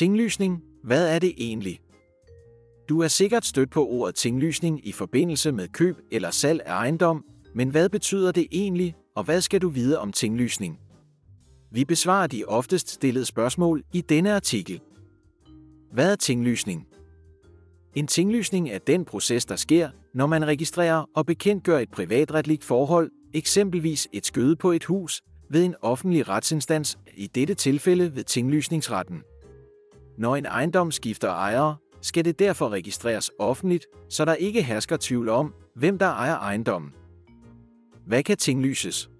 [0.00, 1.80] Tinglysning, hvad er det egentlig?
[2.88, 7.24] Du er sikkert stødt på ordet tinglysning i forbindelse med køb eller salg af ejendom,
[7.54, 10.78] men hvad betyder det egentlig, og hvad skal du vide om tinglysning?
[11.70, 14.80] Vi besvarer de oftest stillede spørgsmål i denne artikel.
[15.92, 16.86] Hvad er tinglysning?
[17.94, 23.10] En tinglysning er den proces, der sker, når man registrerer og bekendtgør et privatretligt forhold,
[23.34, 29.22] eksempelvis et skøde på et hus, ved en offentlig retsinstans, i dette tilfælde ved tinglysningsretten.
[30.20, 35.28] Når en ejendom skifter ejere, skal det derfor registreres offentligt, så der ikke hersker tvivl
[35.28, 36.90] om, hvem der ejer ejendommen.
[38.06, 39.10] Hvad kan tinglyses?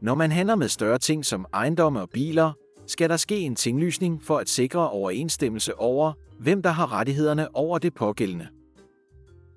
[0.00, 2.52] Når man handler med større ting som ejendomme og biler,
[2.86, 7.78] skal der ske en tinglysning for at sikre overensstemmelse over, hvem der har rettighederne over
[7.78, 8.48] det pågældende.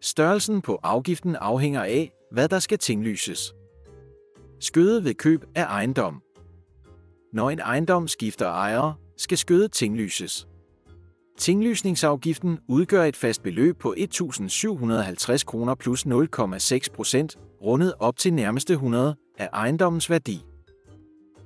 [0.05, 3.53] Størrelsen på afgiften afhænger af, hvad der skal tinglyses.
[4.59, 6.21] Skøde ved køb af ejendom.
[7.33, 10.47] Når en ejendom skifter ejere, skal skødet tinglyses.
[11.37, 18.73] Tinglysningsafgiften udgør et fast beløb på 1.750 kroner plus 0,6 procent, rundet op til nærmeste
[18.73, 20.45] 100 af ejendommens værdi.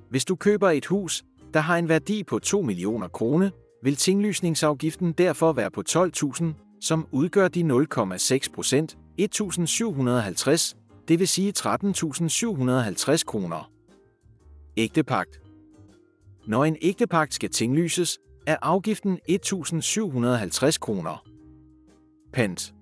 [0.10, 3.50] Hvis du køber et hus, der har en værdi på 2 millioner kroner,
[3.84, 10.76] vil tinglysningsafgiften derfor være på 12.000, som udgør de 0,6 procent, 1.750,
[11.08, 13.72] det vil sige 13.750 kroner.
[14.78, 15.42] Ægtepagt
[16.48, 21.24] Når en ægtepagt skal tinglyses, er afgiften 1.750 kroner.
[22.34, 22.74] Pant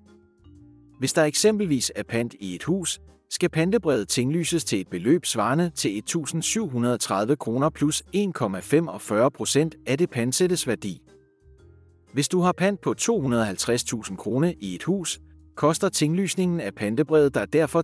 [1.00, 3.00] Hvis der eksempelvis er pant i et hus,
[3.30, 10.10] skal pantebrevet tinglyses til et beløb svarende til 1.730 kroner plus 1,45 procent af det
[10.10, 11.02] pansættes værdi.
[12.18, 15.20] Hvis du har pant på 250.000 kroner i et hus,
[15.56, 17.82] koster tinglysningen af pantebrevet dig derfor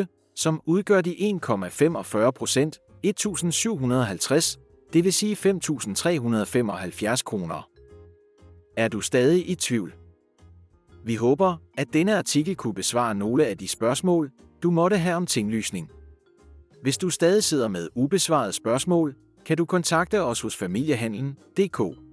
[0.00, 7.68] 3.625, som udgør de 1,45 procent, 1.750, det vil sige 5.375 kroner.
[8.76, 9.94] Er du stadig i tvivl?
[11.04, 14.30] Vi håber, at denne artikel kunne besvare nogle af de spørgsmål,
[14.62, 15.90] du måtte have om tinglysning.
[16.82, 19.14] Hvis du stadig sidder med ubesvarede spørgsmål,
[19.46, 22.07] kan du kontakte os hos familiehandlen.dk.